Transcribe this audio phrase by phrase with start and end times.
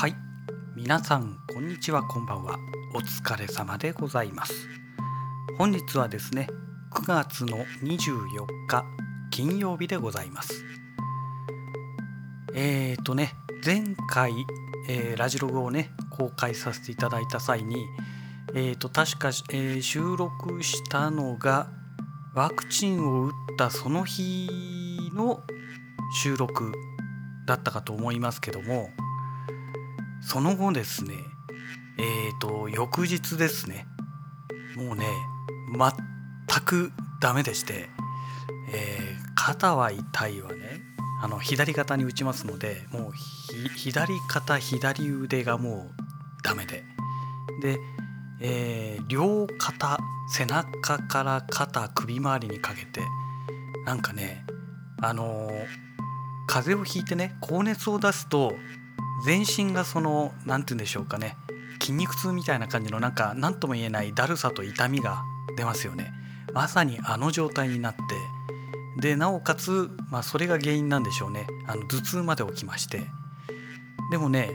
[0.00, 0.16] はい。
[0.74, 2.58] 皆さんこんにちはこんばんは。
[2.94, 4.66] お疲れ様でございます。
[5.58, 6.48] 本日はですね
[6.94, 8.86] 9月の24日
[9.30, 10.64] 金曜日でございます。
[12.54, 14.32] えーとね前回、
[14.88, 17.84] えー、ラジログをね公開させていただいた際に
[18.54, 21.68] えーと確か、えー、収録したのが
[22.32, 24.48] ワクチンを打ったその日
[25.14, 25.42] の
[26.22, 26.72] 収録
[27.44, 28.88] だったかと思いますけども
[30.22, 31.14] その後ですね
[31.98, 33.86] えっ、ー、と翌日ですね
[34.76, 35.06] もうね
[35.72, 37.88] 全くダメでして、
[38.72, 40.80] えー、肩は痛いわね。
[41.22, 43.12] あの左肩に打ちますのでもう
[43.76, 46.02] 左肩左腕がもう
[46.42, 46.82] ダメで。
[47.60, 47.78] で、
[48.40, 49.98] えー、両肩
[50.30, 53.02] 背中から肩首周りにかけて
[53.84, 54.46] なんかね
[55.02, 55.66] あのー、
[56.46, 58.54] 風邪をひいてね高熱を出すと
[59.24, 61.36] 全身がその何て言うんでしょうかね。
[61.80, 65.22] 筋肉痛みたいな感じのなんか何とも言えないだるさと痛みが
[65.56, 66.12] 出ますよね。
[66.52, 68.00] まさにあの状態になって。
[69.00, 71.46] でなおかつ、まあ、それが原因なんでしょうね。
[71.66, 73.02] あの頭痛まで起きまして。
[74.10, 74.50] でもね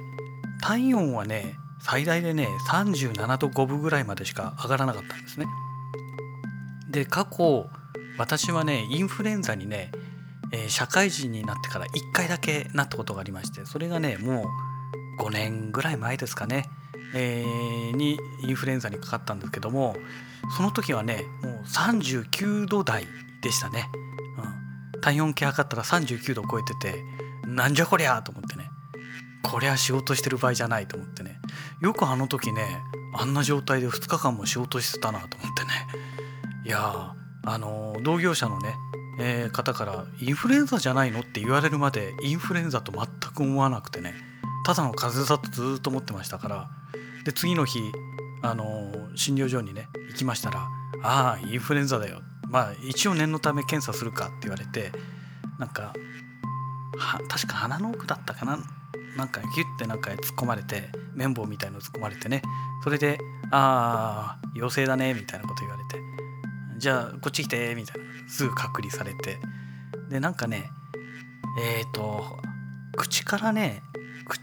[0.62, 5.46] 体温はね最大でね37度5分ぐらいまでしか上がらなかったんですね。
[6.90, 7.68] で過去
[8.18, 9.92] 私はねインフルエンザにね
[10.52, 14.46] えー、社会人になってから1回だけなったことがありましてそれがねも
[15.20, 16.70] う5年ぐらい前ですかね、
[17.14, 19.96] えー、にインフルエンザにかかったんですけども
[20.56, 23.08] その時はねもう39度台
[23.42, 23.90] でしたね、
[24.94, 27.04] うん、体温計測ったら39度超えてて
[27.48, 28.70] なんじゃこりゃと思ってね。
[29.44, 31.40] こりゃ仕事してる場合じゃないと思ってね。
[31.80, 32.82] よくあの時ね
[33.14, 35.70] あんな状態で2日間も仕事してたなと思ってね。
[36.66, 37.14] いや
[37.46, 38.76] あの同業者のね
[39.20, 44.14] えー、方からインフルエンザじゃないのって言われるまでインフルエンザと全く思わなくてね。
[44.66, 46.70] ただの風邪だとずっと思ってましたから。
[47.24, 47.80] で次の日
[48.44, 50.68] あの診療所にね行きましたら
[51.02, 54.92] 「ああインフルエンザだよ」まあ一応念のため検査するかって言われて
[55.58, 55.94] なんか
[56.98, 58.60] は確か鼻の奥だったかな。
[59.18, 62.42] なんかギュッてなんか突っ込まれて綿棒みたいの突っ込まれてね。
[62.84, 63.18] それで
[63.52, 66.00] 「ああ陽性だね」みたいなこと言われて
[66.78, 68.06] 「じゃあこっち来て」みたいな。
[68.28, 69.40] すぐ隔離されて。
[70.10, 70.70] でなんかね
[71.58, 72.38] えっ、ー、と
[72.96, 73.82] 口からね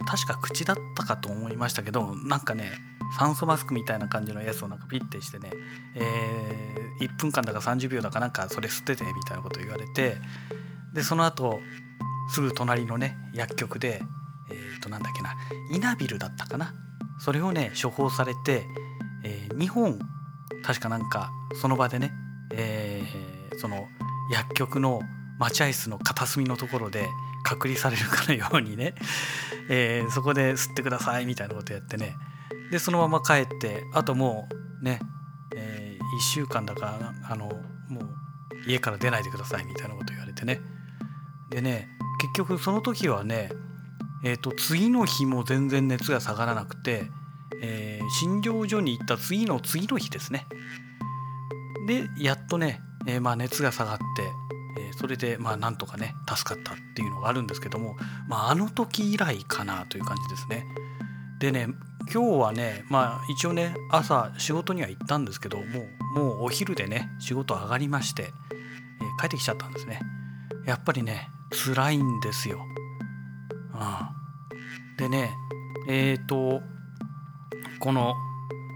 [0.06, 2.72] 確か口だったかと思いましたけどなんかね
[3.18, 5.52] 酸素マスクみたいな感じのやつをなんかピッてしてね、
[5.94, 10.16] えー、1分間だか30秒だかなんかそれ吸っててみたいなこと言われて
[10.94, 11.60] でその後
[12.30, 14.02] すぐ隣のね薬局で
[14.50, 15.34] えっ、ー、となんだっけな
[15.72, 16.74] イナビルだったかな
[17.18, 18.66] それをね処方されて、
[19.24, 19.98] えー、2本
[20.64, 22.12] 確かなんかその場でね、
[22.52, 23.88] えーその
[24.30, 25.02] 薬局の
[25.38, 27.08] 待合室の片隅のところで
[27.44, 28.94] 隔離されるかのようにね、
[29.68, 32.16] えー、そこで吸ってくださいみたいなことやってね。
[32.70, 34.48] でそのまま帰ってあとも
[34.80, 35.00] うね、
[35.54, 37.52] えー、1週間だからあの
[37.88, 38.08] もう
[38.66, 40.60] 家から出ないでくださいみたいなこと言われてね。
[41.50, 41.88] でね
[42.20, 43.50] 結局その時はね
[44.24, 47.10] えーと、次の日も全然熱が下がらなくて、
[47.60, 50.46] えー、診療所に行った次の次の日ですね。
[51.86, 54.02] でやっとねえー、まあ熱が下がって、
[54.80, 57.96] えー、それでまあなんとかね助かったっていうのがあるんですけども、
[58.28, 60.64] まあ、あの時以来かなという感じですね。
[61.40, 61.68] でね
[62.12, 65.64] 今日はねまあ一応ね朝仕事には行ったんですけども
[66.16, 70.00] うもうお昼でね仕事上がりまして、えー、帰ってきちゃったんですね。
[70.66, 72.64] やっぱりね辛いんですよ。
[73.74, 75.34] うん、でね
[75.88, 76.62] えっ、ー、と
[77.80, 78.14] この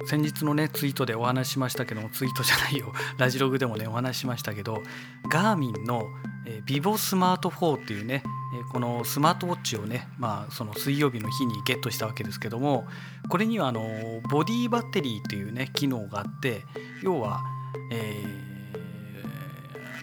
[0.07, 4.83] 先日のねツイートでお話ししましたけどもツイートじゃないよ ラジログでもねお話ししましたけど
[5.29, 6.09] ガーミンの、
[6.47, 8.23] えー、ビボスマート4っていうね、
[8.55, 12.87] え、このスマートウォッチをねまあその水曜日の日にゲットしたわけですけども
[13.29, 16.65] これにはあのボディバッテリーっていうね機能があって
[17.03, 17.43] 要は
[17.91, 18.47] えー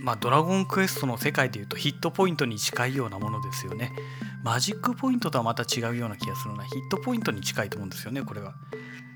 [0.03, 3.93] まあ、ドラゴンクエストの世界でいうとヒットポイントに近いようなものですよね。
[4.43, 8.53] マジックポイントとはまた違うような気がするなヒットポイントに近いと思うんですよねこれは。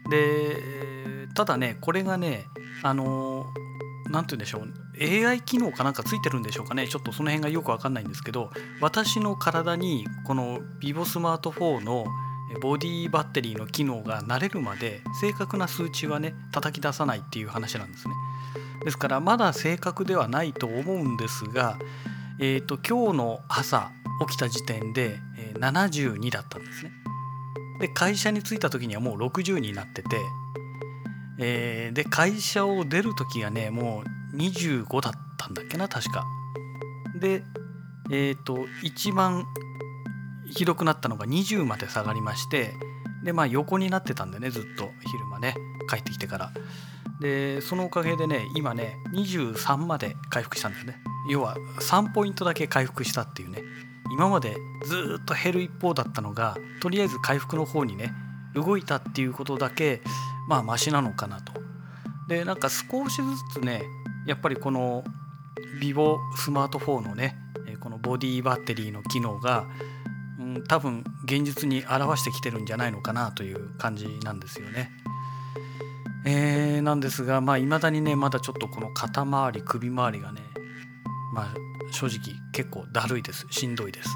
[0.09, 2.47] でただねこれがね
[2.83, 3.45] あの
[4.09, 8.49] 何て言うんでしょう AI 機能かなんかついてるんでしょうかねちょっとその辺がよく分かんないんですけど
[8.81, 12.05] 私の体にこの vivo スマート4の
[12.61, 18.13] ボディバッテリーの機能が慣れるまで正確な数値はね叩き出さないっていう話なんですね。
[18.85, 21.77] ですからまだ正確ではないと思うんですが、
[22.39, 23.91] えーと、今日の朝
[24.27, 25.19] 起きた時点で
[25.59, 26.91] 72だったんですね。
[27.79, 30.09] で会社に着いた時にはもう60になってて、
[31.39, 34.03] えー、で会社を出る時がねも
[34.33, 36.25] う25だったんだっけな確か。
[37.19, 37.43] で
[38.11, 39.45] えっ、ー、と一番
[40.49, 42.73] ひどくなったのが20まで下がりまして
[43.23, 45.55] でまあ横になってたんでねずっと昼間ね
[45.89, 46.51] 帰ってきてから。
[47.19, 51.01] でそのおかげでね今ね23まで回復したんですね。
[51.29, 53.61] 要は3ポイントだけ回復したっていうね。
[54.11, 58.13] 今までずっと減る一方だったのがとりあえず回復の方にね
[58.55, 60.01] 動いたっていうことだけ
[60.47, 61.53] まあマシなのかなと
[62.27, 63.83] でなんか少しずつね
[64.25, 65.03] やっぱりこの
[65.81, 67.37] vivo スマートフォンのね
[67.79, 69.65] このボディバッテリーの機能が、
[70.39, 74.91] うん、多分現実に表してきてるんじゃないのかなという感じなんですよね。
[76.25, 80.41] えー、なんですがまあいまだにねまだちょっとこの肩周り首周りがね
[81.37, 84.09] まあ正直結構だるいですしんどいです。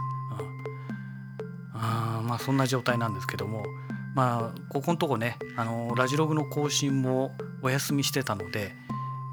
[1.73, 3.63] うん、あまあそんな状態なんですけども
[4.15, 8.73] まあここのとこねあのラジログの更新もお休みしてたので、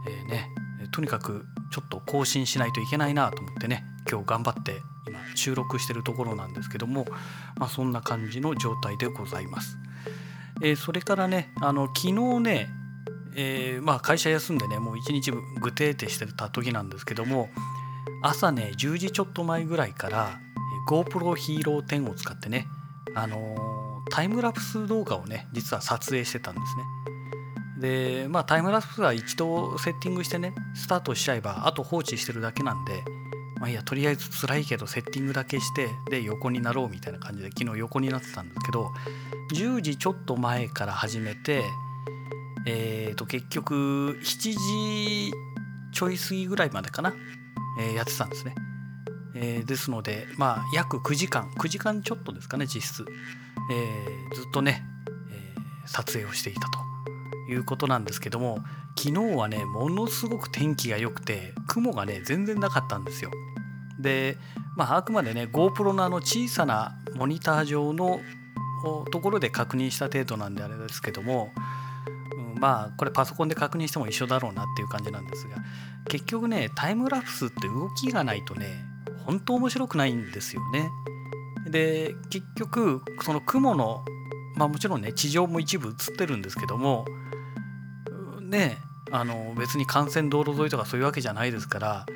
[0.07, 0.51] えー、ね
[0.93, 7.07] とにかくちょっと更新しないといけないなと思ってね今日頑張って今収録してるところなんですけども、
[7.57, 9.79] まあ、そんな感じの状態でございます。
[10.61, 12.71] えー、それからねあの昨日ね、
[13.35, 17.49] えー、まあ、会社休んでねもう一日ぐてーてしてた時なんですけども
[18.23, 20.41] 朝ね10時ちょっと前ぐらいから
[20.89, 22.67] GoPro Hero 10を使ってね、
[23.15, 26.85] あのー、タイムラプス動画をね実は撮影してたんですね。
[27.81, 33.05] でまあタイムラプスは一度セッティングしてねスタートしちゃえばあと放置してるだけなんで
[33.61, 38.91] まあいいやとりあえず辛いけどセッティングだけしてで横になろうみたいな感じで昨日横になってたんですけど
[39.55, 41.63] 10時ちょっと前から始めて
[42.67, 45.33] えー、と結局7時
[45.93, 47.15] ちょい過ぎぐらいまでかな、
[47.79, 48.55] えー、やってたんですね、
[49.35, 53.05] えー、ですのでまあ約9時間9時間ちょっとですかね実質、
[53.71, 54.85] えー、ずっとね、
[55.31, 55.55] え
[55.87, 56.79] 撮影をしていたと
[57.51, 58.59] いうことなんですけども
[58.97, 63.31] 昨日はねものすごく天気が良くて雲がね全然なかったんですよ。
[64.01, 64.37] で
[64.77, 68.21] まああくまでね GoPro のあの小さなモニター上の
[69.11, 71.53] ところで確認した程度なんであれですけども、
[72.59, 75.57] まあこれパソコンで確認しても一緒だろうなっていう感じなんですが
[76.09, 78.85] 結局ねタイムラプスって動きがないとね
[79.25, 80.91] 本当面白くないんですよね。
[81.69, 84.05] で結局その雲の
[84.57, 87.05] まあもちろんね地上も一部映ってるんですけども
[88.41, 88.79] ね
[89.11, 92.07] あの別に幹線道路沿いとかそういうわけじゃないですから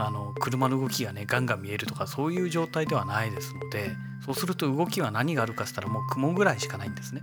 [0.00, 3.90] あの車の動きがねガンガン見えるとかそういう状態ではないですので
[4.24, 7.22] そうすると動きは何があるかっつったらもう雲ぐらいしかないんですね。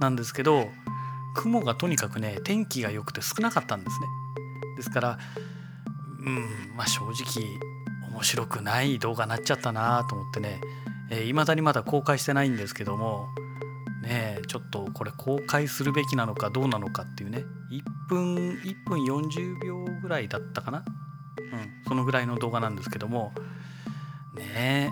[0.00, 0.68] なんですけど
[1.38, 4.06] 雲がとにかくね天気が良くて少なかったんですね。
[4.76, 5.18] ですから
[6.18, 7.46] うんまあ正直
[8.10, 10.60] 面白くない動画になっちゃったなと思ってね。
[11.10, 13.28] いま、えー、だにまだ公開してないんですけども
[14.02, 17.44] ねちょっとこれ公開するべきなのかどうなのかっていうね。
[17.70, 20.84] 1分1分40秒ぐらいだったかな。
[21.52, 23.32] うん、そのぐらいの動画なんですけども。
[24.34, 24.90] ね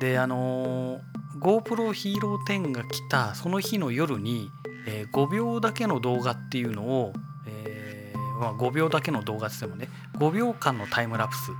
[0.00, 4.50] であのー、GoPro Hero 10が来たその日の夜に、
[4.86, 7.12] えー、5秒だけの動画っていうのを、
[7.46, 9.88] えーまあ、5秒だけの動画って言ってもね
[10.18, 11.52] 5秒間のタイムラプス。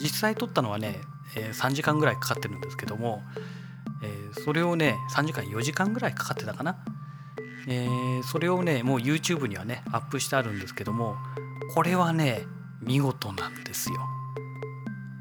[0.00, 1.00] 実際撮ったのはね、
[1.36, 3.22] えー、3時間ぐらいかかってるんですけども、
[4.02, 6.78] え、それをね3時間4時間ぐらいかかってたかな、
[7.68, 7.88] え、
[8.22, 11.16] それをねもう YouTube にはねアップしてあるんですけども
[11.74, 12.46] これはね
[12.80, 13.96] 見事なんですよ。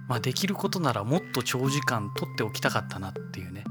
[0.07, 3.65] まあ、できることならもっと長時間取っておきたかったなっていうね、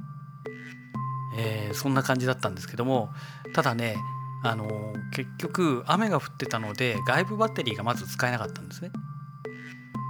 [1.38, 3.10] えー、そんな感じだったんですけども
[3.54, 3.96] ただね
[4.42, 8.90] あのー、結局雨が降ってたので外部バッテリーがまず使えなかったんですね。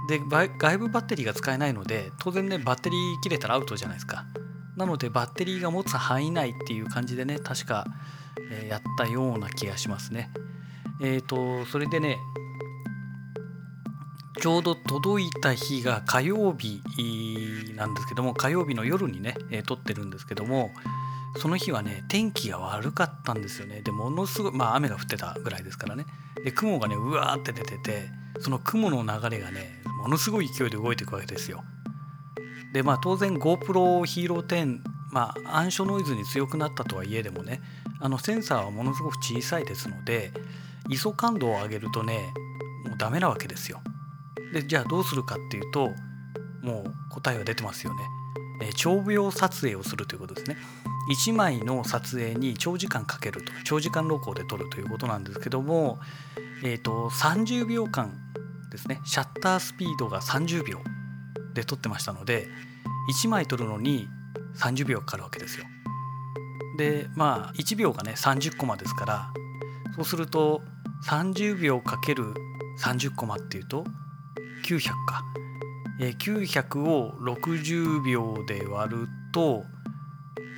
[0.07, 4.25] で外部バッテリーが使えないので当然ねバッテリー切れたらアウトじゃないですか。
[4.77, 7.85] なのでバッテリーが持つ範囲内っていう感じでね確か、
[8.51, 10.31] え、やったような気がしますね。
[11.01, 12.17] えっ、ー、とそれでね
[14.39, 16.81] ちょうど届いた日が火曜日
[17.75, 20.71] なんですけども火曜日の夜にね、え、撮ってるんですけども
[21.35, 23.81] その日はね天気が悪かったんですよね。
[23.81, 26.05] でものすごいまあ雨が降ってたぐらいですからね。
[26.43, 31.63] で雲がねうわーって出ててその雲の流れがねものすごい勢いで動いていくわけですよ。
[32.73, 34.79] でまあ当然 GoPro Hero 10
[35.11, 37.61] まあ暗所ノイズに強くなったとはいえでもね
[37.99, 40.31] あのセンサーはものすごく小さいですので
[40.89, 42.33] ISO 感度を上げるとね
[42.85, 43.81] もうダメなわけですよ。
[44.53, 45.91] でじゃあどうするかっていうと
[46.61, 48.03] もう答えは出てますよね、
[48.61, 50.57] えー、長秒撮影をするということですね。
[51.09, 55.99] 1枚の撮影に長時間かけると長時間録音で撮るということなんですけども、
[56.63, 58.13] えーと、30秒間
[58.71, 60.79] ですねシャッタースピードが30秒
[61.53, 62.47] で撮ってましたので
[63.23, 64.07] 1枚撮るのに
[64.57, 65.65] 30秒かかるわけですよ。
[66.77, 69.33] でまあ1秒がね30コマですから
[69.95, 70.61] そうすると
[71.07, 72.33] 30秒かける
[72.79, 73.83] 30コマっていうと
[74.65, 75.23] 900か、
[75.99, 79.63] え、900を60秒で割ると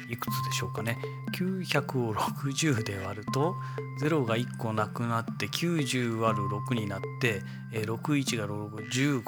[0.09, 0.97] いくつでしょうかね
[1.33, 3.55] 900を60で割ると
[4.01, 7.41] 0が1個なくなって90割る6になって、
[7.73, 9.23] 61が615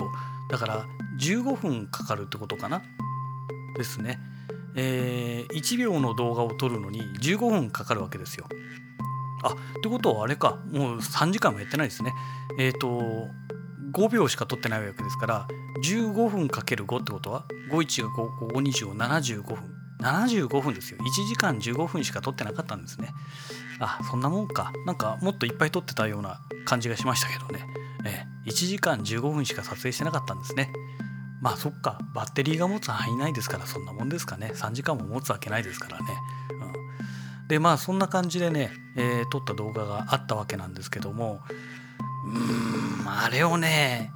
[0.49, 0.85] だから
[1.19, 2.81] 15分かかるってことかな
[3.77, 4.19] ですね。
[4.75, 8.47] えー、1秒の動画を撮るのに15分かかるわけですよ。
[9.43, 12.13] あってことはあれかもう3時間もやってないですね。
[12.57, 13.01] えっ、ー、と
[13.93, 15.47] 5秒しか撮ってないわけですから
[15.83, 18.09] 15分かける5ってことは51が
[18.53, 19.70] 525 75分
[20.01, 20.97] 75分ですよ。
[20.99, 23.13] 1時間15分しか撮ってなかったんですね。
[23.79, 24.73] あそんなもんか。
[24.85, 27.65] なんかもっといっぱい撮ってたような感じがしましたけどね、
[28.05, 30.71] え1時間15分しか撮影してなかったんですね。
[31.41, 31.99] まあそっか。
[32.13, 34.51] バッテリーが持つ範囲内ですからそんなもんですかね。
[34.55, 36.05] 3時間も持つわけないですからね、
[37.41, 41.41] うん、でまあそんな感じでね、えー、撮った動画があったわけなんですけども。
[42.25, 44.11] うーんあれをね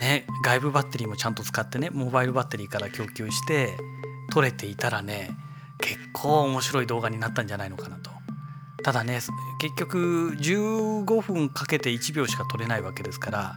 [0.00, 3.76] ね外部バッテリーもちゃんと使ってねモバイルバッテリーから供給して
[4.30, 5.36] 撮れていたらね
[5.78, 8.10] 結構面白い動画になったんじゃないのかなと
[8.82, 9.20] ただね
[9.60, 13.56] 結局15分かけて1秒しか撮れないわけですから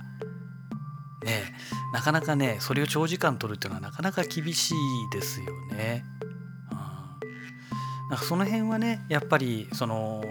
[1.24, 1.54] ね
[1.94, 4.76] なかなかねそれを長時間撮るっていうのはなかなか厳しい
[5.12, 6.04] ですよね。
[6.72, 10.24] うん、なんかその辺はねやっぱりその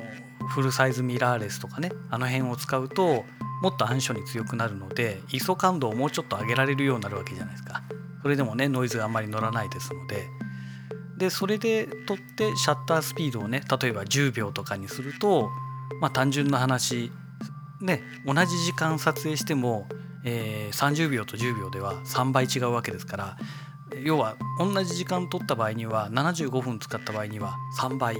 [0.49, 3.25] フルサイズミラーレスとかねあの辺を使うと
[3.62, 7.82] もっと暗所に強くなるので ISO 感度をもうちょっと上げられるようになるわけじゃないですか。
[8.22, 10.28] それでもねノイズがあんまり乗らないですので。
[11.18, 15.50] でそれで撮ってシャッタースピードをね例えば10秒とかにすると
[16.00, 17.12] まあ単純な話
[17.80, 19.86] ね同じ時間撮影しても
[20.24, 23.36] え、30秒と10秒では3倍違うわけですから
[24.04, 28.16] 要は同じ時間取った場合には75分使った場合には3倍、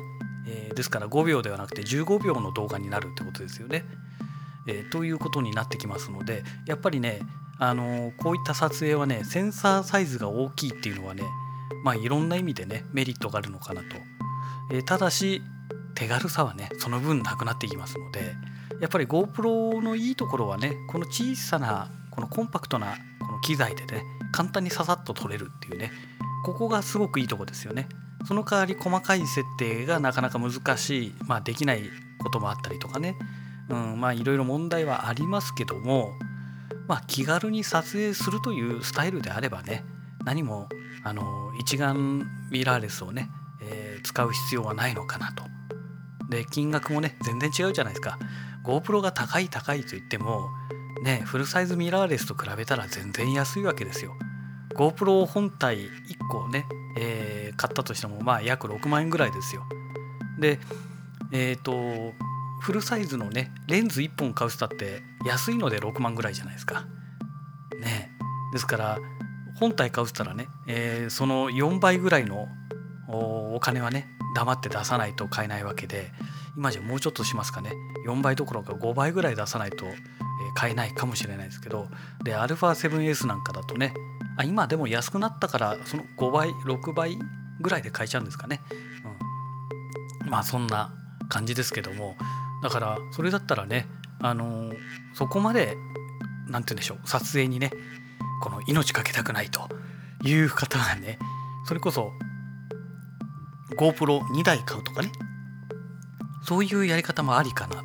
[0.47, 3.85] え、ですから5秒ではなくて15秒の動画になるってことですよね。
[4.67, 7.23] え、ということになってきますのでやっぱりね、
[7.63, 11.23] あの、こういった撮影はねセンサーサイズが大きいっていうのはね
[11.85, 13.87] まあいろんな意味でねメリットがあるのかなと。
[14.73, 15.43] えー、ただし
[15.95, 18.35] 手軽さはねその分なくなっていきますので。
[18.81, 24.03] やっぱり GoPro のいいところはねこの小さなこのコンパクトなこの機材でね
[24.33, 25.93] 簡単にささっと撮れるっていうね
[26.45, 27.89] ここがすごくいいとこですよね
[28.27, 31.83] その代わり細かい設定がなかなか難しい、まあ、できない
[32.19, 33.17] こともあったりとかね、
[33.69, 36.13] うん、まあいろいろ問題はありますけども、
[36.89, 39.85] まあ、気軽に撮影するというスタイルであればね
[40.25, 40.69] 何も
[41.05, 43.29] あの一眼ミラーレスをね、
[43.63, 45.45] えー、使う必要はないのかなと。
[46.29, 48.19] で金額もね全然違うじゃないですか。
[48.65, 50.49] GoPro が高い高いと言っても
[51.03, 54.15] ねフルサイズミラーレスと比べたら全然安いわけですよ。
[54.75, 55.89] GoPro 本体1
[56.31, 59.65] 個ね、えー、買ったとしてもまあ約6万円ぐらいですよ。
[60.39, 60.59] で
[61.33, 62.15] えっ、ー、と
[62.61, 66.85] フルサイズのねレンズ1本買う人だって安いので6万ぐらいじゃないですか。
[67.81, 68.11] ね
[68.53, 68.99] ですから
[69.59, 72.49] 本体買うったらね、えー、その4倍ぐらいの
[73.09, 76.11] お金はね黙って出さないと買えないわけで
[76.57, 77.73] 今じゃもうちょっとしますかね。
[78.07, 79.87] 4倍どころか5倍ぐらい出さないと
[80.55, 81.89] 買えないかもしれないですけど
[82.25, 83.95] で α7S なんかだとね
[84.37, 87.19] あ今でも安くなったからその5倍6倍
[87.61, 88.61] ぐらいで買えちゃうんですかね、
[90.25, 90.93] うん、まあそんな
[91.29, 92.17] 感じですけども。
[92.63, 93.87] だからそれだったらね
[94.23, 94.77] あのー、
[95.15, 95.77] そこまで
[96.49, 97.71] 何て言うんでしょう撮影にね
[98.43, 99.69] この命かけたくないと
[100.25, 101.19] いう方がね
[101.67, 102.13] それこそ
[103.77, 105.11] GoPro2 台買うとかね
[106.45, 107.83] そういうやり方もありかなと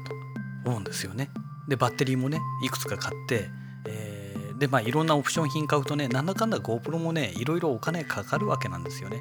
[0.66, 1.30] 思うんですよね。
[1.68, 3.50] でバッテリーもねいくつか買って、
[3.88, 9.20] えー、でまあいろんなオプション品買うとねなんだかんだ GoPro もねいろいろお金かかるわけなんですよね。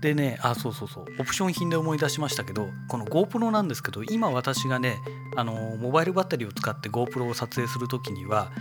[0.00, 4.98] でねあそうそうそうオプション品で思い出しましたけどこの GoPro なんですけど今私がね
[5.36, 8.52] あのモバイルバッテリーを使って GoPro を撮影する時には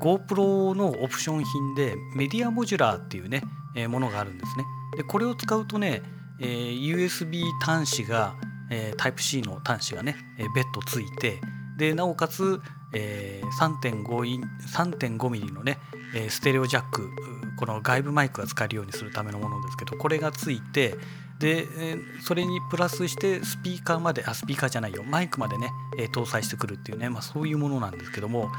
[0.00, 3.42] GoPro のオプション品でメディアモジュラーっていうね、
[3.88, 4.64] ものがあるんですね。
[4.96, 6.02] でこれを使うとね、
[6.40, 8.34] USB 端子が
[8.70, 11.40] えー、タイプ C の端子がね、えー、別途ついて
[11.76, 12.60] でなおかつ、
[12.94, 14.42] えー、3.5イン
[14.74, 15.78] 3.5ミリのね、
[16.14, 17.10] えー、ステレオジャック
[17.56, 20.96] この外部マイクが使えるようにするためのものですけどこれがついて
[21.38, 25.02] で、え、それにプラスしてスピーカーまであスピーカーじゃないよ。
[25.02, 28.52] マイクまでね、え、搭載してくるっていうね、まあ、そういうものなんですけども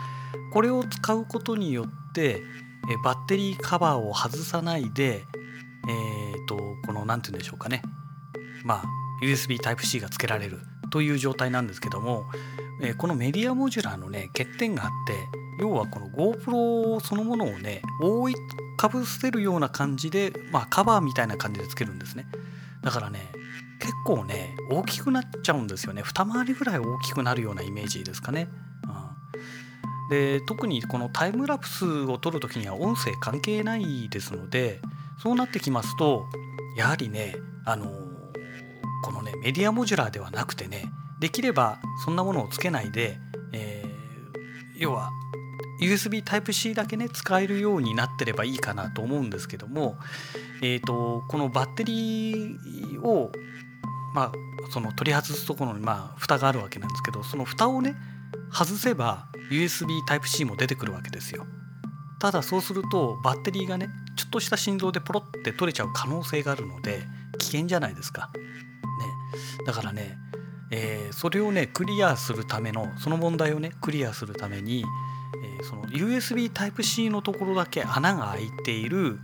[0.51, 2.41] これを使うことによって、
[2.91, 5.23] え、バッテリーカバーを外さないで
[5.87, 7.81] えーと、この何て言うんでしょうかね。
[8.63, 8.85] まあ
[9.23, 10.59] USB Type-C が付けられる
[10.89, 12.25] という状態なんですけども、
[12.81, 15.13] えー、このメディアモジュラーのね欠点があって
[15.59, 18.35] 要はこの GoPro そのものをね覆い
[18.77, 22.27] かぶせるような感じで、まあ、カバーみたいな感じでつけるんですね。
[22.83, 23.31] だからね
[23.79, 26.01] 結構ね大きくなっちゃうんですよね。
[26.03, 28.47] 二回りぐらい大きくなるようなイメージですかね、
[28.83, 34.81] うん、で特にこのタイムラプスを撮る時には音声関係ないですので
[35.21, 36.25] そうなってきますと
[36.75, 37.91] やはりねあの
[39.03, 40.85] このねメディアモジュラーではなくてね
[41.25, 43.17] できればそんなものをつけないで、
[43.51, 45.09] えー、要は
[45.81, 49.97] USB Type-C だけね使えるようになってればいいかなと思うんですけども、
[50.61, 53.31] えーと、このバッテリーを
[54.13, 54.31] まあ
[54.69, 57.95] その取り外すところにまあ蓋があるわけなんですけどその蓋をね
[58.53, 61.47] 外せば USB Type-C も出てくるわけですよ。
[62.19, 67.01] ただそうするとバッテリーがねちょっとした振動でポロって取れちゃう可能性があるので
[67.39, 68.29] 危険じゃないですか。
[68.35, 70.17] ね、だからね、
[70.71, 74.83] えー、それをねクリアするためのその問題をねクリアするために、
[75.59, 79.19] えー、その USB Type-C のところだけ穴が開いている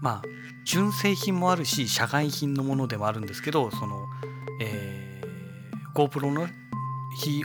[0.00, 0.22] まあ
[0.64, 4.06] 純正品もあるし社外品のものでもあるんですけどその、
[4.60, 6.46] えー、GoPro の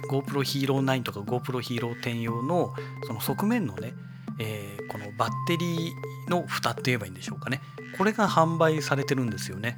[0.09, 2.73] GoPro Hero 9とか GoPro Hero 10用の
[3.05, 3.93] その側面のね、
[4.39, 7.61] えー、このバッテリーの蓋って言えばいいんでしょうかね。
[7.97, 9.75] これが販売されてるんですよね。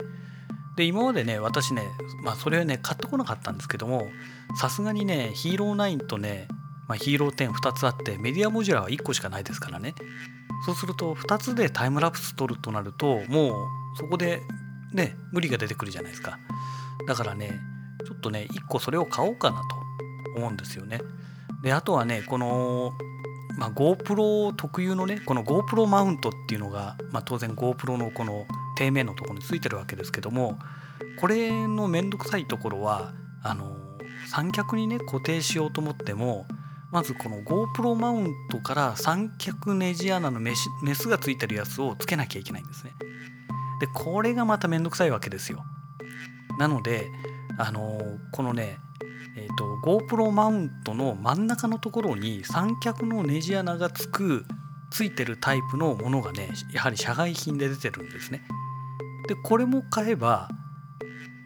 [0.82, 1.84] で今までね私ね
[2.24, 4.10] まあそれはね買ってこなかったんですけども
[4.60, 6.48] さすがにねヒーロー9とね、
[6.88, 9.94] まあ、ヒーロー102つあってメディアモジュラーは1個しかないですからね。
[10.66, 14.42] そうすると2つでタイムラプス撮るとなるともうそこで
[14.92, 16.40] ね無理が出てくるじゃないですか。
[17.08, 17.60] だからね
[18.08, 19.66] ちょっとね1個それを買おうかなと
[20.36, 21.00] 思うんですよね。
[21.62, 22.94] であとはねこの
[23.60, 28.48] まあ、GoPro 特有のねこの GoPro マウントっていうのが、まあ、当然 GoPro のこの
[28.82, 30.58] 底面のところについてるわけですけども
[31.20, 33.78] これの面倒くさいところはあの
[34.28, 36.46] 三脚にね固定しようと思っても
[36.92, 42.94] まずこの GoPro マウントから三脚ネジ穴のメメスがついてるやつをつけなきゃいけないんですね。
[43.80, 45.64] でこれがまた面倒くさいわけですよ。
[46.60, 47.10] なので
[47.58, 48.00] あの
[48.32, 48.78] このね
[49.38, 54.44] えーと、GoPro マウントの真ん中のところに三脚のネジ穴がつく
[54.90, 58.44] ついてるタイプのものがねやはり社外品で出てるんですね。
[59.32, 60.50] でこれも買えば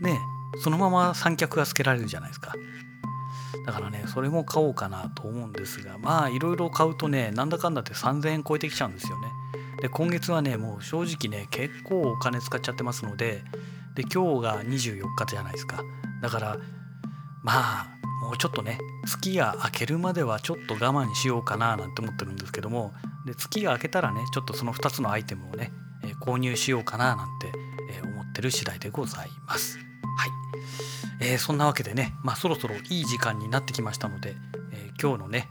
[0.02, 0.20] ね
[0.58, 2.56] そのまま三脚がつけられるじゃないですか。
[3.64, 9.28] だからねそれも買おうかなと思うんですがまあいろいろ買うとねなんだかんだって3,000円超えてきちゃうんですよね。
[9.82, 13.44] で今月はねもう正直ね結構お金使っちゃってますので
[13.94, 15.84] で今日が24日じゃないですか。
[16.24, 16.58] だから
[17.44, 17.88] まあ
[18.24, 22.94] もうちょっとね月が明けるまではちょっと我慢しようかななんて思ってるんですけども
[23.26, 25.72] で月が明けたらねちょっとその2つのアイテムをね、
[26.04, 27.52] え、購入しようかななんて、
[28.36, 29.80] ってる次第でございます。
[30.18, 30.30] はい、
[31.22, 34.36] えー、そんなわけでね、まあ、そろそろいい時間になってきましたので、
[34.74, 35.48] え今日のね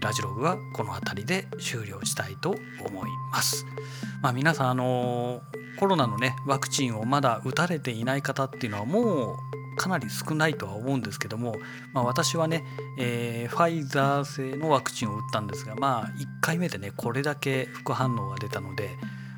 [0.00, 2.50] ラジログはこの辺りで終了したいと
[2.84, 3.64] 思います。
[4.20, 5.42] まあ、皆さんあの
[5.78, 11.56] コロナのねワクチンをまだ打たれていない方っていうのはもうかなり少ないとは思うんですけども、
[11.92, 12.64] まあ、私はね、
[12.98, 18.90] えー、ファイザー製のワクチンを打ったんですがまあ1回目でねこれだけ副反応が出たので、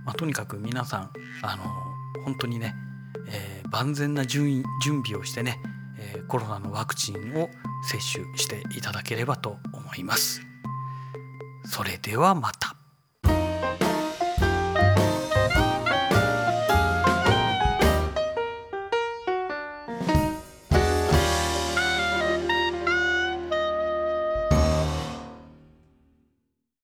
[0.05, 1.11] まあ、とにかく皆さん
[1.43, 2.75] あの本当にね、
[3.29, 5.61] えー、万全な準準備をしてね、
[5.99, 7.51] えー、コロナのワクチンを
[7.89, 10.43] 接種していただければと思います。
[11.65, 12.76] それではまた。